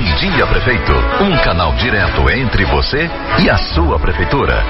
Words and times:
Bom 0.00 0.14
Dia 0.14 0.46
Prefeito, 0.46 0.92
um 1.20 1.36
canal 1.44 1.74
direto 1.74 2.30
entre 2.30 2.64
você 2.64 3.10
e 3.44 3.50
a 3.50 3.58
sua 3.58 3.98
prefeitura. 3.98 4.64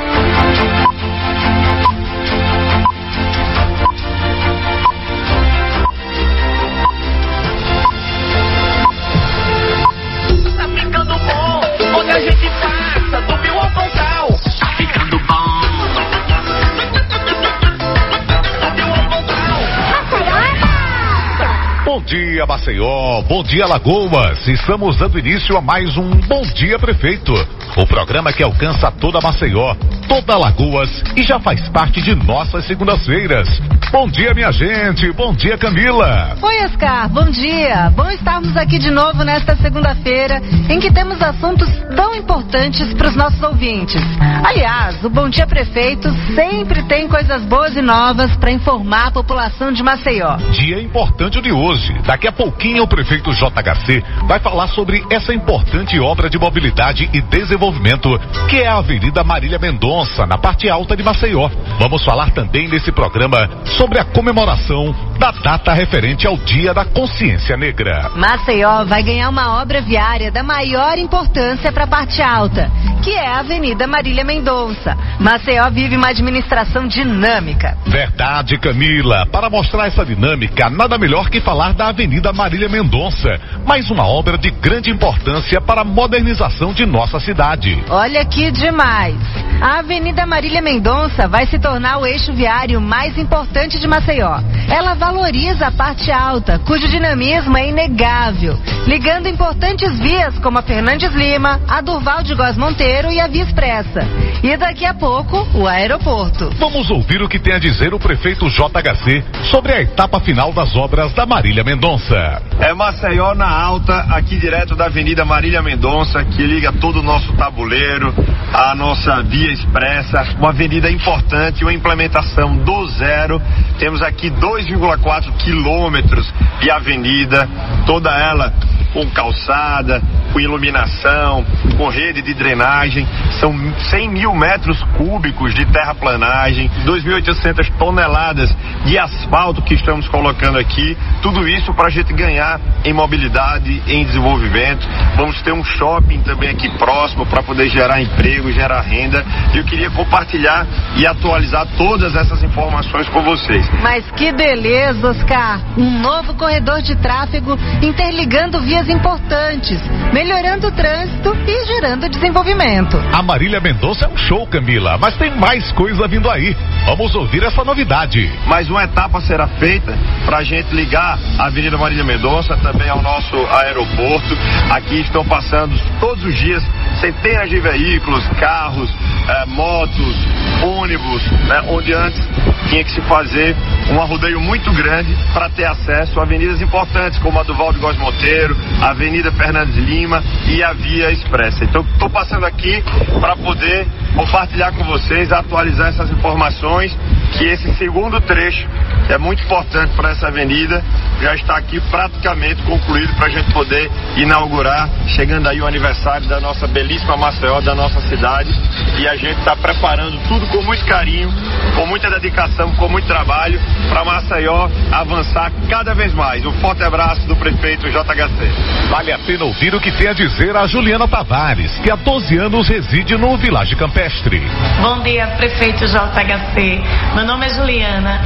Maceió. 22.50 23.22
Bom 23.28 23.44
dia, 23.44 23.64
Lagoas. 23.64 24.48
Estamos 24.48 24.96
dando 24.96 25.16
início 25.20 25.56
a 25.56 25.60
mais 25.60 25.96
um 25.96 26.10
Bom 26.26 26.42
Dia 26.52 26.80
Prefeito. 26.80 27.32
O 27.76 27.86
programa 27.86 28.32
que 28.32 28.42
alcança 28.42 28.90
toda 28.90 29.20
Maceió, 29.20 29.76
toda 30.10 30.36
Lagoas 30.36 30.90
e 31.16 31.22
já 31.22 31.38
faz 31.38 31.68
parte 31.68 32.02
de 32.02 32.16
nossas 32.16 32.64
segundas-feiras. 32.66 33.48
Bom 33.92 34.08
dia, 34.08 34.34
minha 34.34 34.50
gente. 34.50 35.10
Bom 35.12 35.32
dia, 35.32 35.56
Camila. 35.56 36.36
Oi, 36.42 36.64
Oscar, 36.64 37.08
bom 37.08 37.30
dia. 37.30 37.90
Bom 37.94 38.10
estarmos 38.10 38.56
aqui 38.56 38.78
de 38.78 38.90
novo 38.90 39.22
nesta 39.22 39.54
segunda-feira, 39.56 40.42
em 40.68 40.80
que 40.80 40.92
temos 40.92 41.22
assuntos 41.22 41.68
tão 41.94 42.14
importantes 42.14 42.92
para 42.94 43.08
os 43.08 43.16
nossos 43.16 43.40
ouvintes. 43.42 44.02
Aliás, 44.44 45.04
o 45.04 45.10
Bom 45.10 45.28
Dia 45.28 45.46
Prefeito 45.46 46.08
sempre 46.34 46.82
tem 46.84 47.08
coisas 47.08 47.44
boas 47.44 47.76
e 47.76 47.82
novas 47.82 48.36
para 48.36 48.50
informar 48.50 49.08
a 49.08 49.10
população 49.12 49.72
de 49.72 49.82
Maceió. 49.82 50.36
Dia 50.52 50.80
importante 50.80 51.40
de 51.40 51.52
hoje. 51.52 51.92
Daqui 52.04 52.26
a 52.26 52.32
pouquinho 52.32 52.82
o 52.82 52.88
prefeito 52.88 53.32
JHC 53.32 54.02
vai 54.26 54.40
falar 54.40 54.68
sobre 54.68 55.04
essa 55.10 55.32
importante 55.32 55.98
obra 56.00 56.30
de 56.30 56.38
mobilidade 56.38 57.08
e 57.12 57.20
desenvolvimento 57.20 58.08
que 58.48 58.58
é 58.58 58.68
a 58.68 58.78
Avenida 58.78 59.22
Marília 59.24 59.58
Mendonça, 59.58 59.99
na 60.26 60.38
parte 60.38 60.68
alta 60.70 60.96
de 60.96 61.02
Maceió. 61.02 61.48
Vamos 61.78 62.02
falar 62.04 62.30
também 62.30 62.68
nesse 62.68 62.90
programa 62.90 63.48
sobre 63.76 64.00
a 64.00 64.04
comemoração 64.04 64.94
da 65.18 65.30
data 65.30 65.74
referente 65.74 66.26
ao 66.26 66.38
Dia 66.38 66.72
da 66.72 66.86
Consciência 66.86 67.54
Negra. 67.54 68.10
Maceió 68.16 68.84
vai 68.84 69.02
ganhar 69.02 69.28
uma 69.28 69.60
obra 69.60 69.82
viária 69.82 70.30
da 70.30 70.42
maior 70.42 70.96
importância 70.96 71.70
para 71.70 71.84
a 71.84 71.86
parte 71.86 72.22
alta, 72.22 72.70
que 73.02 73.10
é 73.10 73.26
a 73.26 73.40
Avenida 73.40 73.86
Marília 73.86 74.24
Mendonça. 74.24 74.96
Maceió 75.18 75.68
vive 75.70 75.96
uma 75.96 76.08
administração 76.08 76.88
dinâmica. 76.88 77.76
Verdade, 77.86 78.56
Camila. 78.58 79.26
Para 79.26 79.50
mostrar 79.50 79.86
essa 79.86 80.04
dinâmica, 80.04 80.70
nada 80.70 80.96
melhor 80.96 81.28
que 81.28 81.40
falar 81.40 81.74
da 81.74 81.88
Avenida 81.88 82.32
Marília 82.32 82.68
Mendonça, 82.70 83.38
mais 83.66 83.90
uma 83.90 84.06
obra 84.06 84.38
de 84.38 84.50
grande 84.50 84.90
importância 84.90 85.60
para 85.60 85.82
a 85.82 85.84
modernização 85.84 86.72
de 86.72 86.86
nossa 86.86 87.20
cidade. 87.20 87.84
Olha 87.90 88.24
que 88.24 88.50
demais! 88.50 89.49
A 89.60 89.80
Avenida 89.80 90.24
Marília 90.24 90.62
Mendonça 90.62 91.28
vai 91.28 91.46
se 91.46 91.58
tornar 91.58 91.98
o 91.98 92.06
eixo 92.06 92.32
viário 92.32 92.80
mais 92.80 93.18
importante 93.18 93.78
de 93.78 93.86
Maceió. 93.86 94.40
Ela 94.70 94.94
valoriza 94.94 95.66
a 95.66 95.70
parte 95.70 96.10
alta, 96.10 96.58
cujo 96.60 96.88
dinamismo 96.88 97.58
é 97.58 97.68
inegável, 97.68 98.58
ligando 98.86 99.28
importantes 99.28 99.98
vias 99.98 100.38
como 100.38 100.58
a 100.58 100.62
Fernandes 100.62 101.12
Lima, 101.12 101.60
a 101.68 101.82
Durval 101.82 102.22
de 102.22 102.34
Góes 102.34 102.56
Monteiro 102.56 103.12
e 103.12 103.20
a 103.20 103.26
Via 103.26 103.42
Expressa. 103.42 104.00
E 104.42 104.56
daqui 104.56 104.86
a 104.86 104.94
pouco, 104.94 105.46
o 105.52 105.66
aeroporto. 105.66 106.48
Vamos 106.58 106.88
ouvir 106.88 107.20
o 107.20 107.28
que 107.28 107.38
tem 107.38 107.52
a 107.52 107.58
dizer 107.58 107.92
o 107.92 107.98
prefeito 107.98 108.48
JHC 108.48 109.22
sobre 109.50 109.74
a 109.74 109.82
etapa 109.82 110.20
final 110.20 110.54
das 110.54 110.74
obras 110.74 111.12
da 111.12 111.26
Marília 111.26 111.62
Mendonça. 111.62 112.40
É 112.58 112.72
Maceió 112.72 113.34
na 113.34 113.50
alta, 113.50 114.06
aqui 114.10 114.38
direto 114.38 114.74
da 114.74 114.86
Avenida 114.86 115.22
Marília 115.22 115.60
Mendonça, 115.60 116.24
que 116.24 116.46
liga 116.46 116.72
todo 116.72 117.00
o 117.00 117.02
nosso 117.02 117.30
tabuleiro, 117.34 118.14
a 118.54 118.74
nossa 118.74 119.22
via 119.22 119.49
expressa, 119.50 120.22
uma 120.38 120.50
avenida 120.50 120.90
importante, 120.90 121.64
uma 121.64 121.72
implementação 121.72 122.56
do 122.56 122.86
zero. 122.88 123.40
Temos 123.78 124.02
aqui 124.02 124.30
2,4 124.30 125.32
quilômetros 125.38 126.32
de 126.60 126.70
avenida, 126.70 127.48
toda 127.86 128.10
ela 128.10 128.52
com 128.92 129.08
calçada, 129.10 130.02
com 130.32 130.40
iluminação, 130.40 131.44
com 131.76 131.88
rede 131.88 132.22
de 132.22 132.34
drenagem. 132.34 133.06
São 133.40 133.54
100 133.90 134.08
mil 134.08 134.34
metros 134.34 134.82
cúbicos 134.96 135.54
de 135.54 135.64
terraplanagem, 135.66 136.70
2.800 136.84 137.70
toneladas 137.78 138.54
de 138.84 138.98
asfalto 138.98 139.62
que 139.62 139.74
estamos 139.74 140.08
colocando 140.08 140.58
aqui. 140.58 140.96
Tudo 141.22 141.46
isso 141.48 141.72
para 141.74 141.88
a 141.88 141.90
gente 141.90 142.12
ganhar 142.12 142.60
em 142.84 142.92
mobilidade, 142.92 143.82
em 143.86 144.04
desenvolvimento. 144.04 144.86
Vamos 145.16 145.40
ter 145.42 145.52
um 145.52 145.64
shopping 145.64 146.20
também 146.22 146.50
aqui 146.50 146.68
próximo 146.78 147.26
para 147.26 147.42
poder 147.42 147.68
gerar 147.68 148.00
emprego, 148.00 148.50
gerar 148.52 148.80
renda. 148.80 149.24
E 149.54 149.58
eu 149.58 149.64
queria 149.64 149.90
compartilhar 149.90 150.66
e 150.96 151.06
atualizar 151.06 151.66
todas 151.76 152.14
essas 152.14 152.42
informações 152.42 153.08
com 153.08 153.22
vocês. 153.22 153.66
Mas 153.82 154.04
que 154.12 154.32
beleza, 154.32 155.08
Oscar! 155.08 155.60
Um 155.76 156.00
novo 156.00 156.34
corredor 156.34 156.82
de 156.82 156.96
tráfego 156.96 157.58
interligando 157.82 158.60
vias 158.60 158.88
importantes, 158.88 159.80
melhorando 160.20 160.66
o 160.66 160.72
trânsito 160.72 161.34
e 161.46 161.64
gerando 161.64 162.06
desenvolvimento. 162.06 163.02
A 163.10 163.22
Marília 163.22 163.58
Mendonça 163.58 164.04
é 164.04 164.08
um 164.08 164.16
show, 164.18 164.46
Camila, 164.46 164.98
mas 164.98 165.16
tem 165.16 165.34
mais 165.34 165.72
coisa 165.72 166.06
vindo 166.06 166.28
aí. 166.28 166.54
Vamos 166.84 167.14
ouvir 167.14 167.42
essa 167.42 167.64
novidade. 167.64 168.30
Mais 168.46 168.68
uma 168.68 168.84
etapa 168.84 169.18
será 169.22 169.46
feita 169.46 169.96
para 170.26 170.38
a 170.38 170.44
gente 170.44 170.74
ligar 170.74 171.18
a 171.38 171.46
Avenida 171.46 171.78
Marília 171.78 172.04
Mendonça 172.04 172.54
também 172.58 172.90
ao 172.90 173.00
nosso 173.00 173.34
aeroporto. 173.34 174.36
Aqui 174.70 175.00
estão 175.00 175.24
passando 175.24 175.74
todos 175.98 176.22
os 176.22 176.34
dias 176.34 176.62
centenas 177.00 177.48
de 177.48 177.58
veículos, 177.58 178.26
carros, 178.38 178.90
eh, 179.26 179.46
motos, 179.46 180.16
ônibus, 180.62 181.22
né, 181.48 181.64
onde 181.68 181.94
antes 181.94 182.20
tinha 182.68 182.84
que 182.84 182.90
se 182.90 183.00
fazer 183.02 183.56
um 183.90 184.00
arrodeio 184.00 184.40
muito 184.40 184.70
grande 184.72 185.16
para 185.32 185.48
ter 185.48 185.64
acesso 185.64 186.20
a 186.20 186.24
avenidas 186.24 186.60
importantes 186.60 187.18
como 187.20 187.38
a 187.40 187.42
do 187.42 187.54
Valdo 187.54 187.80
Góes 187.80 187.96
Monteiro, 187.96 188.56
a 188.82 188.90
Avenida 188.90 189.32
Fernandes 189.32 189.76
Lima 189.76 190.09
e 190.46 190.62
a 190.62 190.72
Via 190.72 191.10
Expressa. 191.10 191.64
Então 191.64 191.82
estou 191.82 192.10
passando 192.10 192.44
aqui 192.44 192.82
para 193.20 193.36
poder 193.36 193.86
compartilhar 194.16 194.72
com 194.72 194.84
vocês, 194.84 195.30
atualizar 195.30 195.88
essas 195.88 196.10
informações 196.10 196.96
que 197.40 197.46
esse 197.46 197.74
segundo 197.76 198.20
trecho 198.20 198.68
é 199.08 199.16
muito 199.16 199.42
importante 199.42 199.94
para 199.96 200.10
essa 200.10 200.28
avenida 200.28 200.84
já 201.22 201.34
está 201.34 201.56
aqui 201.56 201.80
praticamente 201.90 202.62
concluído 202.62 203.14
para 203.14 203.28
a 203.28 203.30
gente 203.30 203.50
poder 203.50 203.90
inaugurar, 204.16 204.90
chegando 205.08 205.48
aí 205.48 205.58
o 205.58 205.66
aniversário 205.66 206.28
da 206.28 206.38
nossa 206.38 206.66
belíssima 206.66 207.16
Maceió, 207.16 207.62
da 207.62 207.74
nossa 207.74 207.98
cidade 208.02 208.50
e 208.98 209.08
a 209.08 209.16
gente 209.16 209.38
está 209.38 209.56
preparando 209.56 210.18
tudo 210.28 210.46
com 210.48 210.62
muito 210.62 210.84
carinho, 210.84 211.32
com 211.74 211.86
muita 211.86 212.10
dedicação, 212.10 212.72
com 212.72 212.88
muito 212.90 213.06
trabalho 213.06 213.58
para 213.88 214.04
Maceió 214.04 214.68
avançar 214.92 215.50
cada 215.70 215.94
vez 215.94 216.12
mais. 216.12 216.44
Um 216.44 216.52
forte 216.60 216.82
abraço 216.82 217.22
do 217.22 217.34
prefeito 217.36 217.88
JHC. 217.88 218.90
Vale 218.90 219.12
a 219.12 219.18
pena 219.18 219.44
ouvir 219.44 219.74
o 219.74 219.80
que 219.80 219.90
tem 219.92 220.08
a 220.08 220.12
dizer 220.12 220.54
a 220.54 220.66
Juliana 220.66 221.08
Tavares, 221.08 221.78
que 221.78 221.90
há 221.90 221.96
12 221.96 222.36
anos 222.36 222.68
reside 222.68 223.16
no 223.16 223.38
Vilagem 223.38 223.78
Campestre. 223.78 224.42
Bom 224.82 225.00
dia, 225.02 225.26
prefeito 225.38 225.86
JHC. 225.86 226.82
Meu 227.14 227.29
nome 227.30 227.46
é 227.46 227.50
Juliana, 227.50 228.20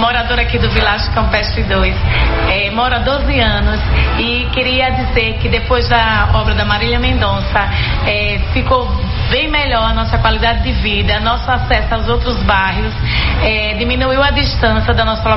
moradora 0.00 0.42
aqui 0.42 0.58
do 0.58 0.68
Vilagem 0.70 1.12
Campestre 1.12 1.62
2. 1.62 1.96
É, 2.50 2.70
moro 2.72 2.92
há 2.92 2.98
12 2.98 3.38
anos 3.38 3.80
e 4.18 4.48
queria 4.52 4.90
dizer 4.90 5.34
que 5.34 5.48
depois 5.48 5.88
da 5.88 6.30
obra 6.34 6.56
da 6.56 6.64
Marília 6.64 6.98
Mendonça 6.98 7.60
é, 8.04 8.40
ficou 8.52 8.88
bem 9.30 9.48
melhor 9.50 9.90
a 9.90 9.94
nossa 9.94 10.18
qualidade 10.18 10.62
de 10.62 10.72
vida, 10.80 11.20
nosso 11.20 11.50
acesso 11.50 11.94
aos 11.94 12.08
outros 12.08 12.36
bairros, 12.44 12.94
é, 13.42 13.74
diminuiu 13.74 14.22
a 14.22 14.30
distância 14.30 14.94
da 14.94 15.04
nossa 15.04 15.28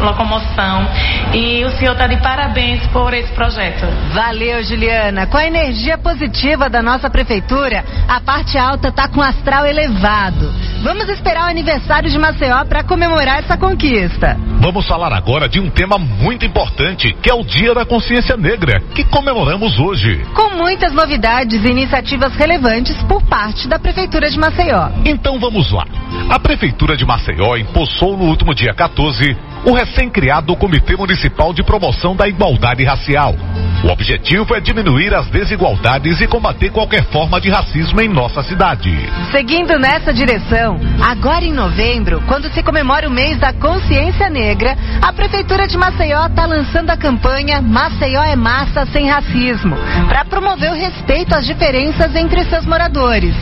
locomoção 0.00 0.88
e 1.32 1.64
o 1.64 1.70
senhor 1.72 1.92
está 1.92 2.06
de 2.06 2.16
parabéns 2.18 2.86
por 2.88 3.12
esse 3.12 3.32
projeto. 3.32 3.86
Valeu, 4.12 4.62
Juliana. 4.62 5.26
Com 5.26 5.36
a 5.36 5.46
energia 5.46 5.98
positiva 5.98 6.70
da 6.70 6.82
nossa 6.82 7.10
prefeitura, 7.10 7.84
a 8.08 8.20
parte 8.20 8.56
alta 8.56 8.92
tá 8.92 9.08
com 9.08 9.20
astral 9.20 9.66
elevado. 9.66 10.52
Vamos 10.82 11.08
esperar 11.08 11.46
o 11.46 11.50
aniversário 11.50 12.10
de 12.10 12.18
Maceió 12.18 12.64
para 12.64 12.82
comemorar 12.82 13.38
essa 13.38 13.56
conquista. 13.56 14.36
Vamos 14.60 14.86
falar 14.86 15.12
agora 15.12 15.48
de 15.48 15.60
um 15.60 15.70
tema 15.70 15.98
muito 15.98 16.44
importante, 16.44 17.12
que 17.22 17.30
é 17.30 17.34
o 17.34 17.44
Dia 17.44 17.74
da 17.74 17.84
Consciência 17.84 18.36
Negra, 18.36 18.80
que 18.94 19.04
comemoramos 19.04 19.78
hoje. 19.78 20.24
Com 20.34 20.56
muitas 20.56 20.92
novidades 20.92 21.64
e 21.64 21.68
iniciativas 21.68 22.34
relevantes 22.34 22.96
por 23.04 23.22
parte 23.32 23.66
da 23.66 23.78
Prefeitura 23.78 24.28
de 24.28 24.38
Maceió. 24.38 24.90
Então 25.06 25.40
vamos 25.40 25.72
lá. 25.72 25.86
A 26.28 26.38
Prefeitura 26.38 26.94
de 26.94 27.06
Maceió 27.06 27.56
impulsou 27.56 28.14
no 28.14 28.24
último 28.24 28.54
dia 28.54 28.74
14 28.74 29.34
o 29.64 29.72
recém-criado 29.72 30.56
Comitê 30.56 30.96
Municipal 30.96 31.52
de 31.52 31.62
Promoção 31.62 32.16
da 32.16 32.26
Igualdade 32.26 32.84
Racial. 32.84 33.34
O 33.84 33.88
objetivo 33.88 34.54
é 34.54 34.60
diminuir 34.60 35.12
as 35.14 35.26
desigualdades 35.28 36.20
e 36.20 36.26
combater 36.26 36.70
qualquer 36.70 37.04
forma 37.06 37.40
de 37.40 37.50
racismo 37.50 38.00
em 38.00 38.08
nossa 38.08 38.42
cidade. 38.42 38.90
Seguindo 39.30 39.78
nessa 39.78 40.12
direção, 40.12 40.78
agora 41.00 41.44
em 41.44 41.52
novembro, 41.52 42.22
quando 42.28 42.48
se 42.52 42.62
comemora 42.62 43.08
o 43.08 43.10
mês 43.10 43.38
da 43.38 43.52
consciência 43.52 44.30
negra, 44.30 44.76
a 45.00 45.12
Prefeitura 45.12 45.66
de 45.66 45.76
Maceió 45.76 46.26
está 46.26 46.46
lançando 46.46 46.90
a 46.90 46.96
campanha 46.96 47.60
Maceió 47.60 48.22
é 48.22 48.36
Massa 48.36 48.86
Sem 48.86 49.08
Racismo, 49.08 49.76
para 50.08 50.24
promover 50.24 50.70
o 50.70 50.76
respeito 50.76 51.34
às 51.34 51.44
diferenças 51.44 52.14
entre 52.14 52.44
seus 52.44 52.64
moradores 52.64 53.34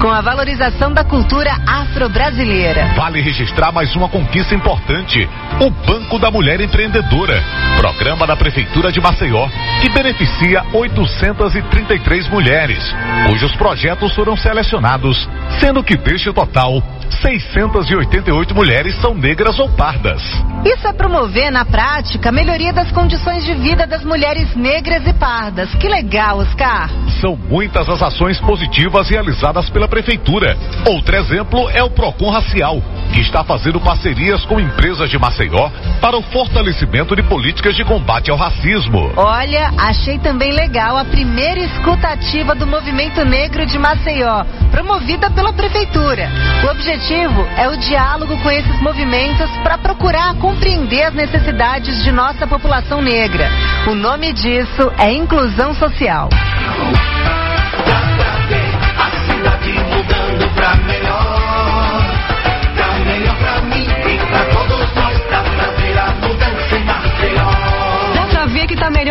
com 0.00 0.10
a 0.10 0.20
valorização 0.20 0.92
da 0.92 1.04
cultura 1.04 1.50
afro-brasileira. 1.66 2.94
Vale 2.94 3.20
registrar 3.20 3.72
mais 3.72 3.94
uma 3.96 4.08
conquista 4.08 4.54
importante: 4.54 5.28
o 5.60 5.70
Banco 5.70 6.18
da 6.18 6.30
Mulher 6.30 6.60
Empreendedora, 6.60 7.42
programa 7.76 8.26
da 8.26 8.36
Prefeitura 8.36 8.92
de 8.92 9.00
Maceió, 9.00 9.48
que 9.80 9.88
beneficia 9.90 10.64
833 10.72 12.28
mulheres, 12.28 12.82
cujos 13.28 13.54
projetos 13.56 14.14
foram 14.14 14.36
selecionados, 14.36 15.28
sendo 15.60 15.82
que 15.82 15.96
deste 15.96 16.32
total, 16.32 16.82
688 17.22 18.54
mulheres 18.54 18.96
são 19.00 19.14
negras 19.14 19.58
ou 19.58 19.68
pardas. 19.70 20.22
Isso 20.64 20.86
é 20.86 20.92
promover 20.92 21.50
na 21.50 21.64
prática 21.64 22.28
a 22.28 22.32
melhoria 22.32 22.72
das 22.72 22.90
condições 22.90 23.44
de 23.44 23.54
vida 23.54 23.86
das 23.86 24.04
mulheres 24.04 24.54
negras 24.56 25.06
e 25.06 25.12
pardas. 25.12 25.72
Que 25.76 25.88
legal, 25.88 26.38
Oscar! 26.38 26.90
São 27.20 27.36
muitas 27.36 27.88
as 27.88 28.02
ações 28.02 28.40
positivas 28.40 29.08
realizadas 29.08 29.70
pela 29.70 29.88
Prefeitura. 29.88 30.56
Outro 30.86 31.16
exemplo 31.16 31.70
é 31.70 31.82
o 31.82 31.90
Procon 31.90 32.30
Racial, 32.30 32.82
que 33.12 33.20
está 33.20 33.44
fazendo 33.44 33.80
parcerias 33.80 34.44
com 34.44 34.60
empresas 34.60 35.08
de 35.08 35.18
Maceió 35.18 35.70
para 36.00 36.16
o 36.16 36.22
fortalecimento 36.22 37.14
de 37.14 37.22
políticas 37.22 37.74
de 37.76 37.84
combate 37.84 38.30
ao 38.30 38.36
racismo. 38.36 39.12
Olha, 39.16 39.65
achei 39.76 40.18
também 40.18 40.52
legal 40.52 40.96
a 40.96 41.04
primeira 41.04 41.60
escutativa 41.60 42.54
do 42.54 42.66
Movimento 42.66 43.24
Negro 43.24 43.64
de 43.66 43.78
Maceió, 43.78 44.44
promovida 44.70 45.30
pela 45.30 45.52
Prefeitura. 45.52 46.28
O 46.64 46.70
objetivo 46.70 47.46
é 47.56 47.68
o 47.68 47.76
diálogo 47.76 48.36
com 48.42 48.50
esses 48.50 48.80
movimentos 48.80 49.50
para 49.62 49.78
procurar 49.78 50.34
compreender 50.36 51.04
as 51.04 51.14
necessidades 51.14 52.02
de 52.02 52.12
nossa 52.12 52.46
população 52.46 53.00
negra. 53.00 53.48
O 53.88 53.94
nome 53.94 54.32
disso 54.32 54.92
é 54.98 55.12
inclusão 55.12 55.74
social. 55.74 56.28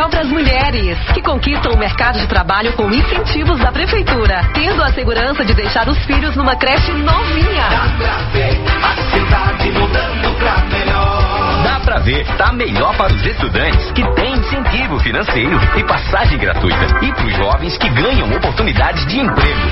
Pras 0.10 0.28
mulheres, 0.28 0.98
que 1.14 1.22
conquistam 1.22 1.74
o 1.74 1.78
mercado 1.78 2.20
de 2.20 2.28
trabalho 2.28 2.74
com 2.74 2.90
incentivos 2.92 3.60
da 3.60 3.72
prefeitura, 3.72 4.42
tendo 4.54 4.84
a 4.84 4.92
segurança 4.94 5.44
de 5.44 5.54
deixar 5.54 5.88
os 5.88 5.98
filhos 6.06 6.36
numa 6.36 6.56
creche 6.56 6.92
novinha. 6.92 7.68
Dá 7.70 7.90
pra 7.98 8.18
ver 8.32 8.62
a 8.84 8.96
cidade 9.12 9.72
mudando 9.72 10.38
pra 10.38 10.58
melhor. 10.66 11.64
Dá 11.64 11.80
pra 11.80 12.00
ver, 12.00 12.26
tá 12.38 12.52
melhor 12.52 12.96
para 12.96 13.14
os 13.14 13.26
estudantes 13.26 13.92
que 13.92 14.04
têm 14.16 14.34
incentivo 14.34 15.00
financeiro 15.00 15.60
e 15.76 15.84
passagem 15.84 16.38
gratuita. 16.38 16.86
E 17.02 17.12
para 17.12 17.26
os 17.26 17.36
jovens 17.36 17.78
que 17.78 17.90
ganham 17.90 18.30
oportunidades 18.32 19.06
de 19.08 19.20
emprego. 19.20 19.70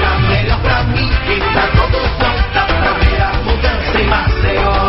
Tá 0.00 0.18
melhor 0.28 0.60
pra 0.60 0.82
mim 0.84 1.10
e 1.28 1.40
pra 1.52 1.66
todos 1.68 2.18
nós. 2.18 2.52
Dá 2.54 2.64
pra 2.64 2.92
ver 2.92 3.22
a 3.22 3.32
mudança 3.44 4.00
em 4.00 4.06
Maceió. 4.06 4.85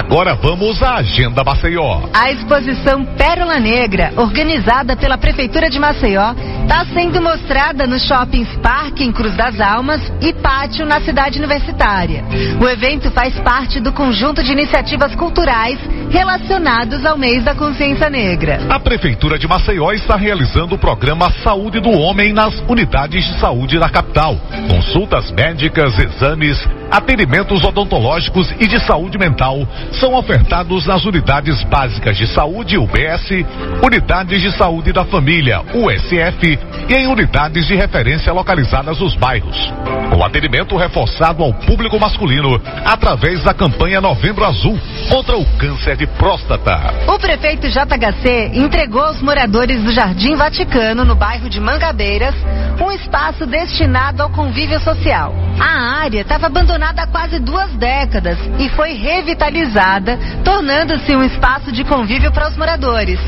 Agora 0.00 0.34
vamos 0.34 0.82
à 0.82 0.94
Agenda 0.94 1.44
Maceió. 1.44 2.08
A 2.14 2.30
exposição 2.32 3.04
Pérola 3.04 3.60
Negra, 3.60 4.14
organizada 4.16 4.96
pela 4.96 5.18
Prefeitura 5.18 5.68
de 5.68 5.78
Maceió, 5.78 6.32
está 6.62 6.86
sendo 6.86 7.20
mostrada 7.20 7.86
nos 7.86 8.06
shoppings 8.06 8.48
Parque 8.62 9.04
em 9.04 9.12
Cruz 9.12 9.36
das 9.36 9.60
Almas 9.60 10.00
e 10.22 10.32
Pátio 10.32 10.86
na 10.86 11.02
cidade 11.02 11.38
universitária. 11.38 12.24
O 12.58 12.66
evento 12.66 13.10
faz 13.10 13.38
parte 13.40 13.78
do 13.78 13.92
conjunto 13.92 14.42
de 14.42 14.52
iniciativas 14.52 15.14
culturais 15.14 15.78
relacionados 16.10 17.06
ao 17.06 17.16
mês 17.16 17.44
da 17.44 17.54
consciência 17.54 18.10
negra. 18.10 18.60
A 18.68 18.78
Prefeitura 18.80 19.38
de 19.38 19.46
Maceió 19.46 19.92
está 19.92 20.16
realizando 20.16 20.74
o 20.74 20.78
programa 20.78 21.30
Saúde 21.42 21.80
do 21.80 21.90
Homem 21.90 22.32
nas 22.32 22.54
unidades 22.68 23.24
de 23.24 23.40
saúde 23.40 23.78
da 23.78 23.88
capital. 23.88 24.36
Consultas 24.68 25.30
médicas, 25.30 25.96
exames, 25.98 26.58
atendimentos 26.90 27.62
odontológicos 27.62 28.52
e 28.58 28.66
de 28.66 28.80
saúde 28.80 29.16
mental 29.16 29.66
são 29.92 30.14
ofertados 30.14 30.86
nas 30.86 31.04
unidades 31.04 31.62
básicas 31.64 32.16
de 32.16 32.26
saúde 32.26 32.76
UBS, 32.76 33.30
unidades 33.82 34.42
de 34.42 34.50
saúde 34.56 34.92
da 34.92 35.04
família 35.04 35.62
USF 35.72 36.58
e 36.88 36.94
em 36.94 37.06
unidades 37.06 37.66
de 37.66 37.76
referência 37.76 38.32
localizadas 38.32 38.98
nos 38.98 39.14
bairros. 39.14 39.56
O 40.16 40.24
atendimento 40.24 40.76
reforçado 40.76 41.44
ao 41.44 41.54
público 41.54 41.98
masculino 42.00 42.60
através 42.84 43.44
da 43.44 43.54
campanha 43.54 44.00
Novembro 44.00 44.44
Azul 44.44 44.78
contra 45.08 45.36
o 45.36 45.44
câncer 45.56 45.99
de 46.00 46.06
próstata. 46.06 46.94
O 47.06 47.18
prefeito 47.18 47.68
JHC 47.68 48.52
entregou 48.54 49.02
aos 49.02 49.20
moradores 49.20 49.82
do 49.82 49.92
Jardim 49.92 50.34
Vaticano, 50.34 51.04
no 51.04 51.14
bairro 51.14 51.50
de 51.50 51.60
Mangabeiras, 51.60 52.34
um 52.82 52.90
espaço 52.90 53.44
destinado 53.44 54.22
ao 54.22 54.30
convívio 54.30 54.80
social. 54.80 55.34
A 55.60 56.00
área 56.00 56.22
estava 56.22 56.46
abandonada 56.46 57.02
há 57.02 57.06
quase 57.06 57.38
duas 57.38 57.70
décadas 57.72 58.38
e 58.58 58.70
foi 58.70 58.94
revitalizada, 58.94 60.18
tornando-se 60.42 61.14
um 61.14 61.22
espaço 61.22 61.70
de 61.70 61.84
convívio 61.84 62.32
para 62.32 62.48
os 62.48 62.56
moradores. 62.56 63.20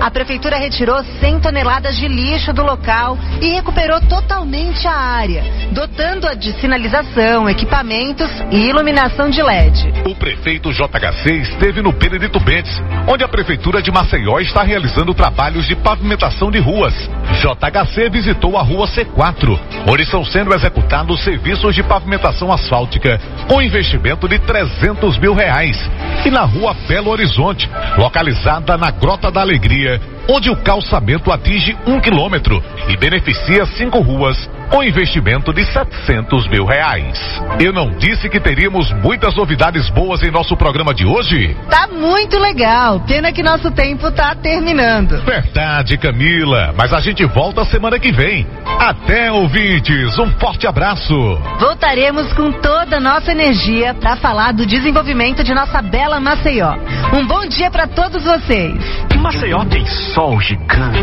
A 0.00 0.10
prefeitura 0.10 0.56
retirou 0.56 1.04
100 1.20 1.40
toneladas 1.40 1.94
de 1.96 2.08
lixo 2.08 2.54
do 2.54 2.62
local 2.62 3.18
e 3.42 3.50
recuperou 3.50 4.00
totalmente 4.14 4.86
a 4.86 4.94
área, 4.94 5.42
dotando-a 5.72 6.34
de 6.34 6.52
sinalização, 6.60 7.48
equipamentos 7.48 8.30
e 8.52 8.68
iluminação 8.68 9.28
de 9.28 9.42
LED. 9.42 9.92
O 10.06 10.14
prefeito 10.14 10.72
JHC 10.72 11.32
esteve 11.42 11.82
no 11.82 11.90
Benedito 11.90 12.38
Bentes, 12.38 12.80
onde 13.08 13.24
a 13.24 13.28
prefeitura 13.28 13.82
de 13.82 13.90
Maceió 13.90 14.38
está 14.38 14.62
realizando 14.62 15.12
trabalhos 15.14 15.66
de 15.66 15.74
pavimentação 15.74 16.48
de 16.48 16.60
ruas. 16.60 16.94
JHC 17.40 18.08
visitou 18.08 18.56
a 18.56 18.62
rua 18.62 18.86
C4, 18.86 19.58
onde 19.90 20.02
estão 20.02 20.24
sendo 20.24 20.54
executados 20.54 21.24
serviços 21.24 21.74
de 21.74 21.82
pavimentação 21.82 22.52
asfáltica 22.52 23.20
com 23.48 23.60
investimento 23.60 24.28
de 24.28 24.38
300 24.38 25.18
mil 25.18 25.34
reais. 25.34 25.76
E 26.24 26.30
na 26.30 26.42
rua 26.42 26.72
Belo 26.86 27.10
Horizonte, 27.10 27.68
localizada 27.98 28.76
na 28.76 28.92
Grota 28.92 29.30
da 29.30 29.40
Alegria, 29.40 30.00
onde 30.28 30.50
o 30.50 30.56
calçamento 30.56 31.30
atinge 31.30 31.76
um 31.86 32.00
quilômetro 32.00 32.62
e 32.88 32.96
beneficia 32.96 33.64
cinco 33.66 34.00
ruas 34.00 34.48
com 34.70 34.82
investimento 34.82 35.52
de 35.52 35.64
700 35.64 36.48
mil 36.48 36.64
reais. 36.64 37.18
Eu 37.60 37.72
não 37.72 37.90
disse 37.90 38.28
que 38.28 38.40
teríamos 38.40 38.90
muitas 38.92 39.34
novidades 39.34 39.88
boas 39.90 40.22
em 40.22 40.30
nosso 40.30 40.56
programa 40.56 40.94
de 40.94 41.04
hoje? 41.04 41.56
Tá 41.68 41.86
muito 41.86 42.38
legal. 42.38 43.00
Pena 43.00 43.32
que 43.32 43.42
nosso 43.42 43.70
tempo 43.70 44.10
tá 44.10 44.34
terminando. 44.34 45.22
Verdade, 45.24 45.98
Camila. 45.98 46.74
Mas 46.76 46.92
a 46.92 47.00
gente 47.00 47.24
volta 47.26 47.64
semana 47.64 47.98
que 47.98 48.12
vem. 48.12 48.46
Até, 48.78 49.30
ouvintes. 49.30 50.18
Um 50.18 50.30
forte 50.38 50.66
abraço. 50.66 51.14
Voltaremos 51.58 52.32
com 52.32 52.52
toda 52.52 52.96
a 52.96 53.00
nossa 53.00 53.32
energia 53.32 53.94
para 53.94 54.16
falar 54.16 54.52
do 54.52 54.66
desenvolvimento 54.66 55.44
de 55.44 55.54
nossa 55.54 55.82
bela 55.82 56.20
Maceió. 56.20 56.74
Um 57.12 57.26
bom 57.26 57.46
dia 57.46 57.70
para 57.70 57.86
todos 57.86 58.24
vocês. 58.24 58.74
Maceió 59.18 59.64
tem 59.64 59.86
sol 59.86 60.38
gigante, 60.38 61.02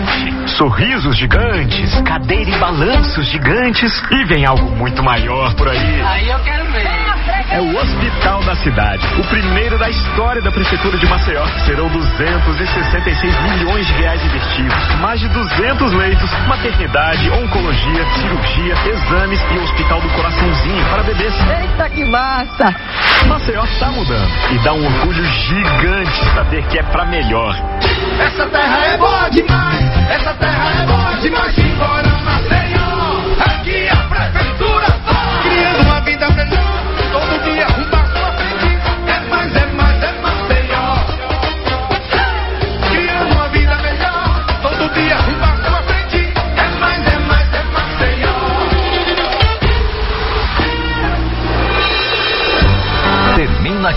sorrisos 0.56 1.18
gigantes, 1.18 2.00
cadeira 2.02 2.52
e 2.52 2.60
balanços 2.60 3.26
gigantes 3.26 3.51
e 3.54 4.26
vem 4.26 4.46
algo 4.46 4.72
muito 4.78 5.04
maior 5.04 5.54
por 5.56 5.68
aí. 5.68 6.02
Aí 6.02 6.30
eu 6.30 6.40
quero 6.40 6.72
ver. 6.72 6.88
É 7.52 7.60
o 7.60 7.78
Hospital 7.78 8.42
da 8.44 8.56
Cidade, 8.56 9.06
o 9.20 9.28
primeiro 9.28 9.78
da 9.78 9.90
história 9.90 10.42
da 10.42 10.50
Prefeitura 10.50 10.98
de 10.98 11.06
Maceió. 11.06 11.46
Serão 11.66 11.90
266 11.90 13.42
milhões 13.42 13.86
de 13.86 13.94
reais 13.94 14.24
investidos, 14.26 14.96
mais 15.02 15.20
de 15.20 15.28
200 15.28 15.92
leitos, 15.92 16.32
maternidade, 16.48 17.30
oncologia, 17.30 18.06
cirurgia, 18.16 18.74
exames 18.90 19.42
e 19.52 19.60
hospital 19.60 20.00
do 20.00 20.10
coraçãozinho 20.12 20.86
para 20.86 21.04
bebês. 21.04 21.34
Eita, 21.60 21.90
que 21.90 22.06
massa! 22.06 22.74
Maceió 23.28 23.66
está 23.66 23.88
mudando 23.92 24.32
e 24.52 24.58
dá 24.60 24.74
um 24.74 24.86
orgulho 24.86 25.26
gigante 25.26 26.26
saber 26.34 26.64
que 26.68 26.80
é 26.80 26.84
para 26.84 27.06
melhor. 27.06 27.54
Essa 28.18 28.48
terra 28.48 28.86
é 28.86 28.98
boa 28.98 29.30
demais. 29.30 30.10
Essa 30.10 30.34
terra 30.36 30.84
é 30.84 30.86
boa 30.86 31.20
demais. 31.20 31.54
Simbora, 31.54 32.21